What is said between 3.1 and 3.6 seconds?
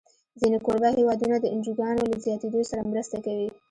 کوي.